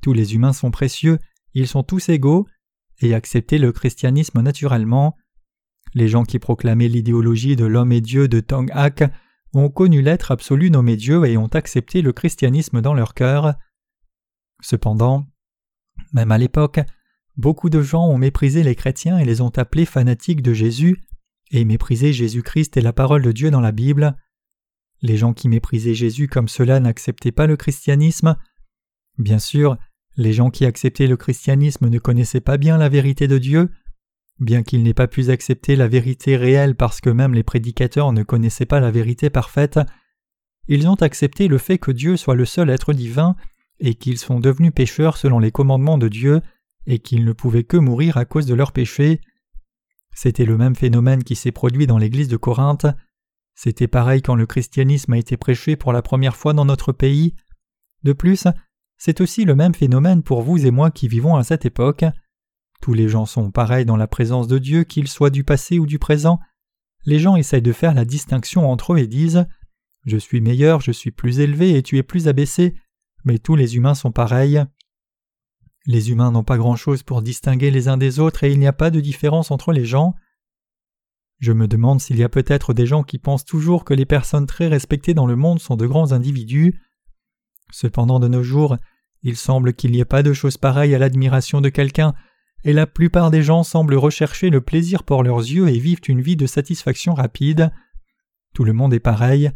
[0.03, 1.19] tous les humains sont précieux,
[1.55, 2.47] ils sont tous égaux,
[3.01, 5.17] et accepter le christianisme naturellement.
[5.95, 9.05] Les gens qui proclamaient l'idéologie de l'homme et Dieu de Tong Hak
[9.55, 13.55] ont connu l'être absolu nommé Dieu et ont accepté le christianisme dans leur cœur.
[14.63, 15.27] Cependant,
[16.13, 16.81] même à l'époque,
[17.37, 21.03] Beaucoup de gens ont méprisé les chrétiens et les ont appelés fanatiques de Jésus,
[21.51, 24.17] et méprisé Jésus-Christ et la parole de Dieu dans la Bible.
[25.03, 28.37] Les gens qui méprisaient Jésus comme cela n'acceptaient pas le christianisme.
[29.19, 29.77] Bien sûr,
[30.17, 33.71] les gens qui acceptaient le christianisme ne connaissaient pas bien la vérité de Dieu,
[34.39, 38.23] bien qu'ils n'aient pas pu accepter la vérité réelle parce que même les prédicateurs ne
[38.23, 39.81] connaissaient pas la vérité parfaite,
[40.69, 43.37] ils ont accepté le fait que Dieu soit le seul être divin
[43.79, 46.41] et qu'ils sont devenus pécheurs selon les commandements de Dieu
[46.87, 49.21] et qu'ils ne pouvaient que mourir à cause de leurs péchés.
[50.15, 52.87] C'était le même phénomène qui s'est produit dans l'église de Corinthe.
[53.55, 57.35] C'était pareil quand le christianisme a été prêché pour la première fois dans notre pays.
[58.03, 58.47] De plus,
[58.99, 62.05] c'est aussi le même phénomène pour vous et moi qui vivons à cette époque.
[62.81, 65.87] Tous les gens sont pareils dans la présence de Dieu, qu'ils soient du passé ou
[65.87, 66.39] du présent.
[67.05, 69.47] Les gens essayent de faire la distinction entre eux et disent
[70.05, 72.75] Je suis meilleur, je suis plus élevé et tu es plus abaissé,
[73.25, 74.65] mais tous les humains sont pareils.
[75.87, 78.73] Les humains n'ont pas grand-chose pour distinguer les uns des autres et il n'y a
[78.73, 80.15] pas de différence entre les gens.
[81.39, 84.47] Je me demande s'il y a peut-être des gens qui pensent toujours que les personnes
[84.47, 86.81] très respectées dans le monde sont de grands individus.
[87.71, 88.77] Cependant, de nos jours,
[89.23, 92.15] il semble qu'il n'y ait pas de chose pareille à l'admiration de quelqu'un,
[92.65, 96.21] et la plupart des gens semblent rechercher le plaisir pour leurs yeux et vivent une
[96.21, 97.73] vie de satisfaction rapide.
[98.55, 99.51] Tout le monde est pareil.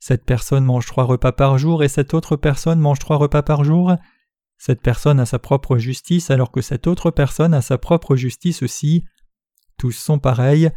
[0.00, 3.64] Cette personne mange trois repas par jour et cette autre personne mange trois repas par
[3.64, 3.94] jour.
[4.56, 8.62] Cette personne a sa propre justice alors que cette autre personne a sa propre justice
[8.62, 9.04] aussi.
[9.76, 10.70] Tous sont pareils.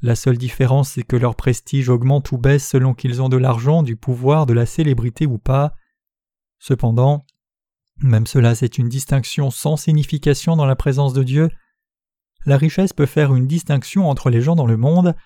[0.00, 3.82] La seule différence c'est que leur prestige augmente ou baisse selon qu'ils ont de l'argent,
[3.82, 5.74] du pouvoir, de la célébrité ou pas.
[6.62, 7.26] Cependant,
[7.96, 11.50] même cela c'est une distinction sans signification dans la présence de Dieu.
[12.46, 15.16] La richesse peut faire une distinction entre les gens dans le monde,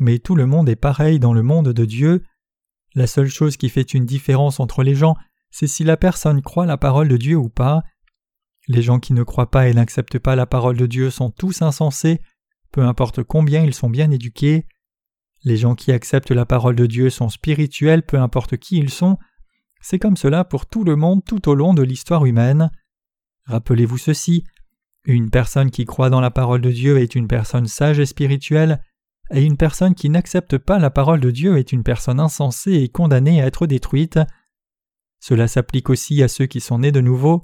[0.00, 2.24] mais tout le monde est pareil dans le monde de Dieu.
[2.96, 5.14] La seule chose qui fait une différence entre les gens,
[5.52, 7.84] c'est si la personne croit la parole de Dieu ou pas.
[8.66, 11.62] Les gens qui ne croient pas et n'acceptent pas la parole de Dieu sont tous
[11.62, 12.20] insensés,
[12.72, 14.66] peu importe combien ils sont bien éduqués.
[15.44, 19.18] Les gens qui acceptent la parole de Dieu sont spirituels, peu importe qui ils sont.
[19.80, 22.70] C'est comme cela pour tout le monde tout au long de l'histoire humaine.
[23.46, 24.44] Rappelez-vous ceci.
[25.04, 28.82] Une personne qui croit dans la parole de Dieu est une personne sage et spirituelle,
[29.30, 32.88] et une personne qui n'accepte pas la parole de Dieu est une personne insensée et
[32.88, 34.18] condamnée à être détruite.
[35.20, 37.42] Cela s'applique aussi à ceux qui sont nés de nouveau.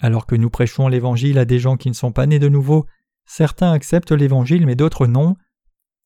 [0.00, 2.86] Alors que nous prêchons l'Évangile à des gens qui ne sont pas nés de nouveau,
[3.26, 5.36] Certains acceptent l'Évangile mais d'autres non.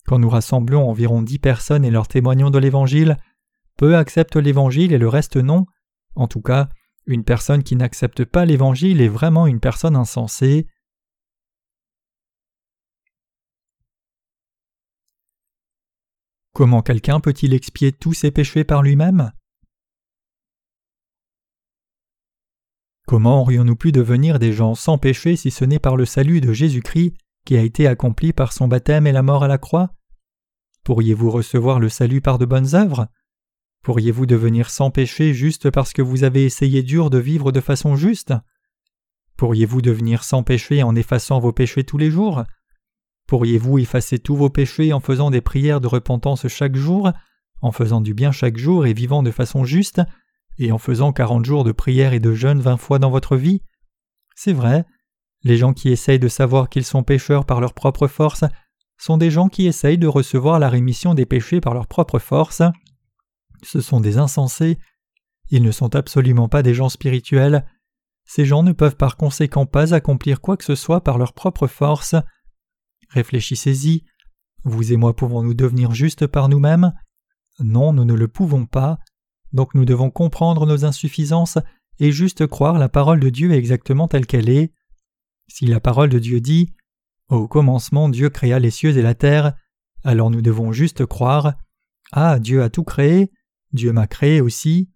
[0.07, 3.19] Quand nous rassemblons environ dix personnes et leur témoignons de l'Évangile,
[3.81, 5.65] peu acceptent l'Évangile et le reste non.
[6.15, 6.69] En tout cas,
[7.07, 10.67] une personne qui n'accepte pas l'Évangile est vraiment une personne insensée.
[16.53, 19.33] Comment quelqu'un peut-il expier tous ses péchés par lui-même?
[23.07, 26.53] Comment aurions-nous pu devenir des gens sans péché si ce n'est par le salut de
[26.53, 27.15] Jésus-Christ
[27.47, 29.95] qui a été accompli par son baptême et la mort à la croix?
[30.85, 33.09] Pourriez-vous recevoir le salut par de bonnes œuvres?
[33.83, 37.97] Pourriez-vous devenir sans péché juste parce que vous avez essayé dur de vivre de façon
[37.97, 38.35] juste?
[39.37, 42.45] Pourriez-vous devenir sans péché en effaçant vos péchés tous les jours?
[43.27, 47.11] Pourriez-vous effacer tous vos péchés en faisant des prières de repentance chaque jour,
[47.63, 50.03] en faisant du bien chaque jour et vivant de façon juste
[50.59, 53.63] et en faisant quarante jours de prière et de jeûne vingt fois dans votre vie?
[54.35, 54.85] C'est vrai,
[55.43, 58.45] les gens qui essayent de savoir qu'ils sont pécheurs par leur propre force
[58.99, 62.61] sont des gens qui essayent de recevoir la rémission des péchés par leur propre force.
[63.63, 64.79] Ce sont des insensés,
[65.51, 67.67] ils ne sont absolument pas des gens spirituels,
[68.25, 71.67] ces gens ne peuvent par conséquent pas accomplir quoi que ce soit par leur propre
[71.67, 72.15] force.
[73.09, 74.05] Réfléchissez-y,
[74.63, 76.93] vous et moi pouvons-nous devenir justes par nous-mêmes?
[77.59, 78.99] Non, nous ne le pouvons pas.
[79.53, 81.59] Donc nous devons comprendre nos insuffisances
[81.99, 84.73] et juste croire la parole de Dieu exactement telle qu'elle est.
[85.49, 86.73] Si la parole de Dieu dit
[87.29, 89.55] Au commencement Dieu créa les cieux et la terre,
[90.05, 91.55] alors nous devons juste croire
[92.13, 93.33] Ah, Dieu a tout créé,
[93.73, 94.91] Dieu m'a créé aussi.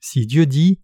[0.00, 0.80] Si Dieu dit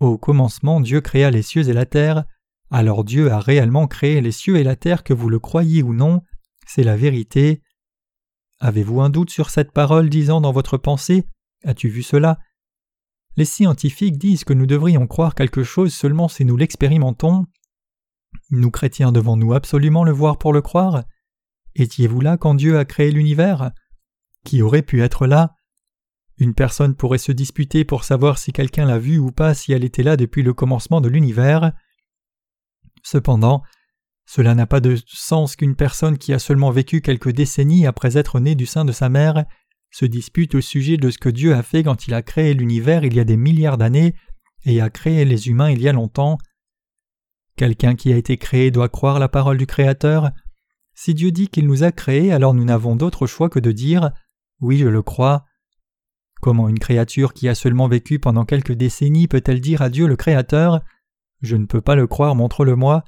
[0.00, 2.24] Au commencement Dieu créa les cieux et la terre,
[2.70, 5.94] alors Dieu a réellement créé les cieux et la terre que vous le croyiez ou
[5.94, 6.22] non,
[6.66, 7.62] c'est la vérité.
[8.60, 11.24] Avez-vous un doute sur cette parole disant dans votre pensée
[11.64, 12.38] As-tu vu cela?
[13.36, 17.46] Les scientifiques disent que nous devrions croire quelque chose seulement si nous l'expérimentons.
[18.50, 21.04] Nous chrétiens devons-nous absolument le voir pour le croire?
[21.74, 23.72] Étiez-vous là quand Dieu a créé l'univers?
[24.44, 25.54] Qui aurait pu être là?
[26.38, 29.84] Une personne pourrait se disputer pour savoir si quelqu'un l'a vu ou pas si elle
[29.84, 31.72] était là depuis le commencement de l'univers.
[33.02, 33.62] Cependant,
[34.26, 38.40] cela n'a pas de sens qu'une personne qui a seulement vécu quelques décennies après être
[38.40, 39.44] née du sein de sa mère
[39.90, 43.04] se dispute au sujet de ce que Dieu a fait quand il a créé l'univers
[43.04, 44.14] il y a des milliards d'années
[44.64, 46.38] et a créé les humains il y a longtemps.
[47.56, 50.32] Quelqu'un qui a été créé doit croire la parole du Créateur.
[50.94, 54.10] Si Dieu dit qu'il nous a créés, alors nous n'avons d'autre choix que de dire
[54.60, 55.44] Oui, je le crois.
[56.44, 60.14] Comment une créature qui a seulement vécu pendant quelques décennies peut-elle dire à Dieu le
[60.14, 60.82] Créateur?
[61.40, 63.02] Je ne peux pas le croire, montre-le-moi.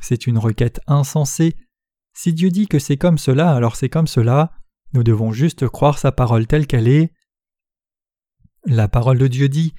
[0.00, 1.56] C'est une requête insensée.
[2.14, 4.52] Si Dieu dit que c'est comme cela, alors c'est comme cela.
[4.92, 7.12] Nous devons juste croire sa parole telle qu'elle est.
[8.66, 9.74] La parole de Dieu dit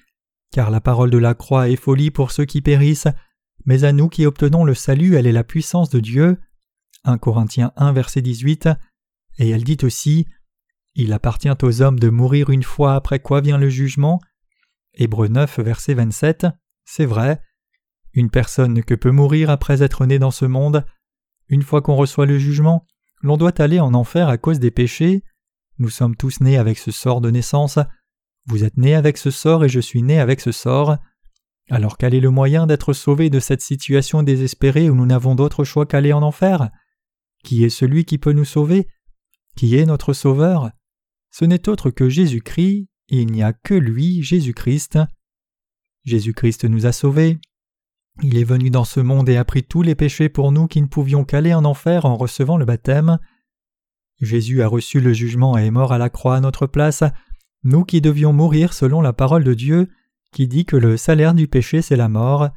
[0.51, 3.07] Car la parole de la croix est folie pour ceux qui périssent,
[3.63, 6.41] mais à nous qui obtenons le salut, elle est la puissance de Dieu.
[7.05, 8.67] 1 Corinthiens 1, verset 18.
[9.37, 10.27] Et elle dit aussi
[10.95, 14.19] Il appartient aux hommes de mourir une fois après quoi vient le jugement?
[14.93, 16.47] Hébreu 9, verset 27.
[16.83, 17.41] C'est vrai.
[18.13, 20.85] Une personne que peut mourir après être née dans ce monde.
[21.47, 22.85] Une fois qu'on reçoit le jugement,
[23.21, 25.23] l'on doit aller en enfer à cause des péchés.
[25.79, 27.79] Nous sommes tous nés avec ce sort de naissance.
[28.47, 30.97] Vous êtes nés avec ce sort et je suis né avec ce sort.
[31.69, 35.63] Alors quel est le moyen d'être sauvé de cette situation désespérée où nous n'avons d'autre
[35.63, 36.69] choix qu'aller en enfer?
[37.45, 38.87] Qui est celui qui peut nous sauver?
[39.55, 40.71] Qui est notre Sauveur?
[41.31, 44.99] Ce n'est autre que Jésus-Christ, il n'y a que lui, Jésus-Christ.
[46.03, 47.39] Jésus-Christ nous a sauvés.
[48.21, 50.81] Il est venu dans ce monde et a pris tous les péchés pour nous qui
[50.81, 53.17] ne pouvions qu'aller en enfer en recevant le baptême.
[54.19, 57.03] Jésus a reçu le jugement et est mort à la croix à notre place,
[57.63, 59.89] nous qui devions mourir selon la parole de Dieu,
[60.31, 62.49] qui dit que le salaire du péché c'est la mort.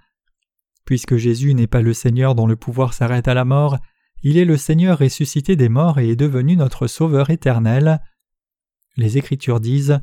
[0.84, 3.78] Puisque Jésus n'est pas le Seigneur dont le pouvoir s'arrête à la mort,
[4.22, 8.00] il est le Seigneur ressuscité des morts et est devenu notre Sauveur éternel.
[8.96, 10.00] Les Écritures disent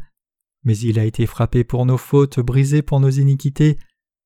[0.64, 3.78] Mais il a été frappé pour nos fautes, brisé pour nos iniquités,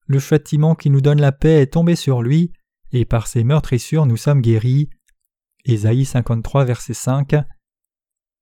[0.08, 2.54] le châtiment qui nous donne la paix est tombé sur lui,
[2.92, 4.90] et par ses meurtrissures nous sommes guéris.
[5.66, 7.36] Ésaïe 53, verset 5.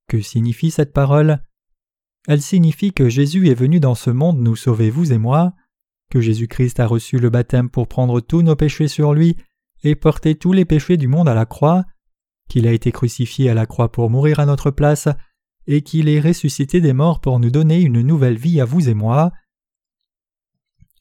[0.10, 1.42] Que signifie cette parole?
[2.28, 5.54] Elle signifie que Jésus est venu dans ce monde nous sauver, vous et moi,
[6.10, 9.38] que Jésus-Christ a reçu le baptême pour prendre tous nos péchés sur lui
[9.84, 11.86] et porter tous les péchés du monde à la croix,
[12.50, 15.08] qu'il a été crucifié à la croix pour mourir à notre place,
[15.68, 18.94] et qu'il est ressuscité des morts pour nous donner une nouvelle vie à vous et
[18.94, 19.32] moi.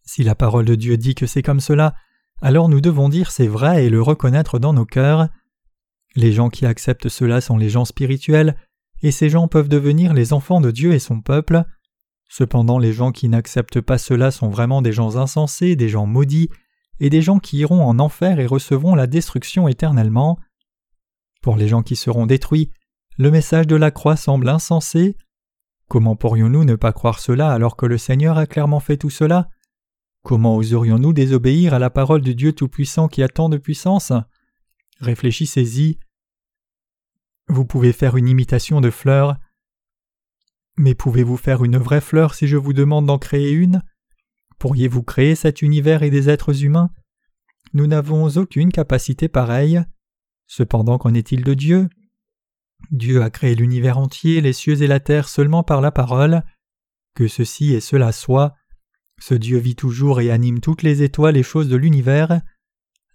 [0.04, 1.94] Si la parole de Dieu dit que c'est comme cela,
[2.40, 5.28] alors nous devons dire c'est vrai et le reconnaître dans nos cœurs.
[6.16, 8.56] Les gens qui acceptent cela sont les gens spirituels,
[9.00, 11.64] et ces gens peuvent devenir les enfants de Dieu et son peuple.
[12.28, 16.50] Cependant les gens qui n'acceptent pas cela sont vraiment des gens insensés, des gens maudits,
[17.00, 20.38] et des gens qui iront en enfer et recevront la destruction éternellement.
[21.42, 22.70] Pour les gens qui seront détruits,
[23.18, 25.16] le message de la croix semble insensé.
[25.88, 29.50] Comment pourrions-nous ne pas croire cela alors que le Seigneur a clairement fait tout cela?
[30.22, 34.12] Comment oserions-nous désobéir à la parole du Dieu Tout-Puissant qui a tant de puissance?
[35.00, 35.98] Réfléchissez-y.
[37.48, 39.36] Vous pouvez faire une imitation de fleur.
[40.78, 43.82] Mais pouvez-vous faire une vraie fleur si je vous demande d'en créer une?
[44.58, 46.90] Pourriez-vous créer cet univers et des êtres humains?
[47.74, 49.82] Nous n'avons aucune capacité pareille.
[50.46, 51.88] Cependant, qu'en est-il de Dieu?
[52.90, 56.42] Dieu a créé l'univers entier, les cieux et la terre seulement par la parole.
[57.14, 58.54] Que ceci et cela soit,
[59.18, 62.40] ce Dieu vit toujours et anime toutes les étoiles et choses de l'univers.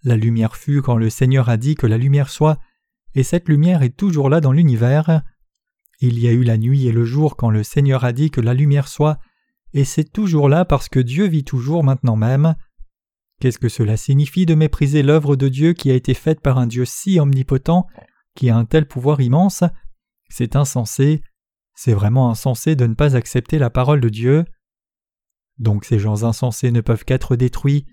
[0.04, 2.58] La lumière fut quand le Seigneur a dit que la lumière soit,
[3.14, 5.22] et cette lumière est toujours là dans l'univers.
[6.00, 8.40] Il y a eu la nuit et le jour quand le Seigneur a dit que
[8.40, 9.18] la lumière soit,
[9.74, 12.54] et c'est toujours là parce que Dieu vit toujours maintenant même.
[13.40, 16.66] Qu'est-ce que cela signifie de mépriser l'œuvre de Dieu qui a été faite par un
[16.66, 17.86] Dieu si omnipotent,
[18.38, 19.64] qui a un tel pouvoir immense
[20.28, 21.22] C'est insensé.
[21.74, 24.44] C'est vraiment insensé de ne pas accepter la parole de Dieu.
[25.58, 27.86] Donc ces gens insensés ne peuvent qu'être détruits.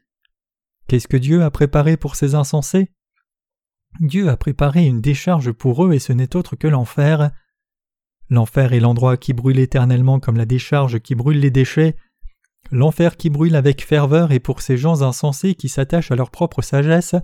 [0.88, 2.92] Qu'est-ce que Dieu a préparé pour ces insensés?
[4.00, 7.32] Dieu a préparé une décharge pour eux et ce n'est autre que l'enfer.
[8.30, 11.96] L'enfer est l'endroit qui brûle éternellement comme la décharge qui brûle les déchets.
[12.70, 16.62] L'enfer qui brûle avec ferveur est pour ces gens insensés qui s'attachent à leur propre
[16.62, 17.16] sagesse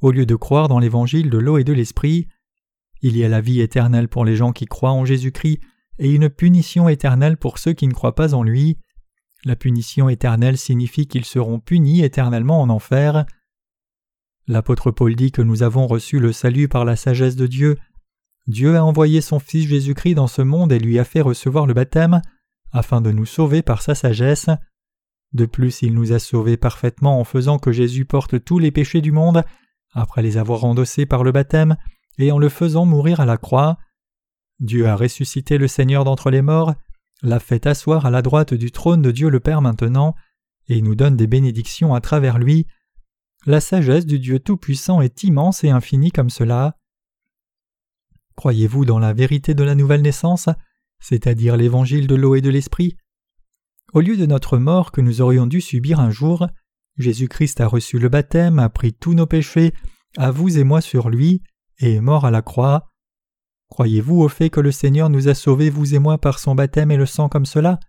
[0.00, 2.26] au lieu de croire dans l'évangile de l'eau et de l'esprit.
[3.06, 5.60] Il y a la vie éternelle pour les gens qui croient en Jésus-Christ
[5.98, 8.78] et une punition éternelle pour ceux qui ne croient pas en lui.
[9.44, 13.26] La punition éternelle signifie qu'ils seront punis éternellement en enfer.
[14.46, 17.76] L'apôtre Paul dit que nous avons reçu le salut par la sagesse de Dieu.
[18.46, 21.74] Dieu a envoyé son Fils Jésus-Christ dans ce monde et lui a fait recevoir le
[21.74, 22.22] baptême,
[22.72, 24.48] afin de nous sauver par sa sagesse.
[25.34, 29.02] De plus, il nous a sauvés parfaitement en faisant que Jésus porte tous les péchés
[29.02, 29.44] du monde,
[29.92, 31.76] après les avoir endossés par le baptême,
[32.18, 33.78] et en le faisant mourir à la croix.
[34.60, 36.74] Dieu a ressuscité le Seigneur d'entre les morts,
[37.22, 40.14] l'a fait asseoir à la droite du trône de Dieu le Père maintenant,
[40.68, 42.66] et nous donne des bénédictions à travers lui.
[43.46, 46.78] La sagesse du Dieu Tout-Puissant est immense et infinie comme cela.
[48.36, 50.48] Croyez-vous dans la vérité de la nouvelle naissance,
[51.00, 52.96] c'est-à-dire l'évangile de l'eau et de l'esprit?
[53.92, 56.48] Au lieu de notre mort que nous aurions dû subir un jour,
[56.96, 59.72] Jésus-Christ a reçu le baptême, a pris tous nos péchés,
[60.16, 61.42] à vous et moi sur lui,
[61.78, 62.90] et est mort à la croix.
[63.68, 66.90] Croyez-vous au fait que le Seigneur nous a sauvés, vous et moi, par son baptême
[66.90, 67.80] et le sang comme cela?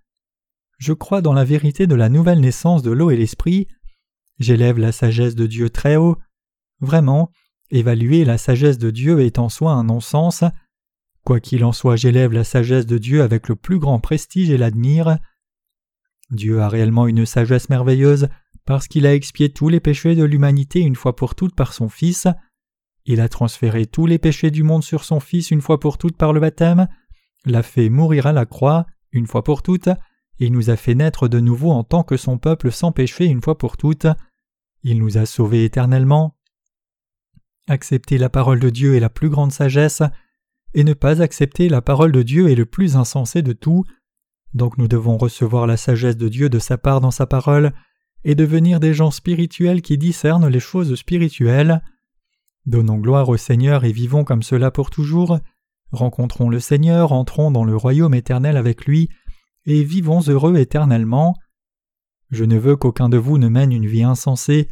[0.77, 3.67] Je crois dans la vérité de la nouvelle naissance de l'eau et l'esprit.
[4.39, 6.17] J'élève la sagesse de Dieu très haut.
[6.81, 7.31] Vraiment,
[7.71, 10.43] évaluer la sagesse de Dieu est en soi un non-sens.
[11.23, 14.57] Quoi qu'il en soit, j'élève la sagesse de Dieu avec le plus grand prestige et
[14.57, 15.17] l'admire.
[16.31, 18.27] Dieu a réellement une sagesse merveilleuse
[18.65, 21.87] parce qu'il a expié tous les péchés de l'humanité une fois pour toutes par son
[21.87, 22.27] Fils.
[23.05, 26.17] Il a transféré tous les péchés du monde sur son Fils une fois pour toutes
[26.17, 26.87] par le baptême,
[27.45, 29.89] l'a fait mourir à la croix une fois pour toutes,
[30.39, 33.41] et nous a fait naître de nouveau en tant que son peuple sans péché une
[33.41, 34.07] fois pour toutes.
[34.83, 36.35] Il nous a sauvés éternellement.
[37.67, 40.03] Accepter la parole de Dieu est la plus grande sagesse,
[40.73, 43.85] et ne pas accepter la parole de Dieu est le plus insensé de tout.
[44.53, 47.71] Donc nous devons recevoir la sagesse de Dieu de sa part dans sa parole,
[48.23, 51.81] et devenir des gens spirituels qui discernent les choses spirituelles.
[52.65, 55.39] Donnons gloire au Seigneur et vivons comme cela pour toujours.
[55.91, 59.09] Rencontrons le Seigneur, entrons dans le royaume éternel avec lui,
[59.65, 61.35] et vivons heureux éternellement.
[62.31, 64.67] Je ne veux qu'aucun de vous ne mène une vie insensée.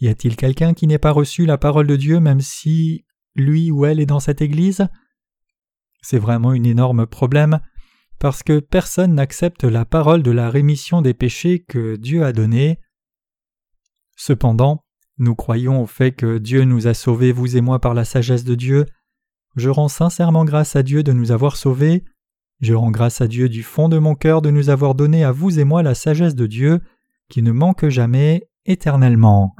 [0.00, 3.04] Y a-t-il quelqu'un qui n'ait pas reçu la parole de Dieu même si
[3.34, 4.86] lui ou elle est dans cette Église?
[6.02, 7.60] C'est vraiment un énorme problème,
[8.18, 12.78] parce que personne n'accepte la parole de la rémission des péchés que Dieu a donnée.
[14.14, 14.83] Cependant,
[15.18, 18.44] nous croyons au fait que Dieu nous a sauvés, vous et moi, par la sagesse
[18.44, 18.86] de Dieu.
[19.56, 22.04] Je rends sincèrement grâce à Dieu de nous avoir sauvés.
[22.60, 25.30] Je rends grâce à Dieu du fond de mon cœur de nous avoir donné à
[25.32, 26.80] vous et moi la sagesse de Dieu,
[27.28, 29.54] qui ne manque jamais éternellement.